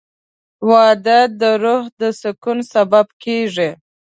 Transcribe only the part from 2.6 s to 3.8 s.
سبب کېږي.